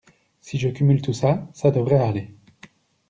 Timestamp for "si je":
0.39-0.67